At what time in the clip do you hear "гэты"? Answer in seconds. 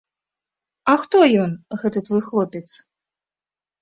1.85-1.99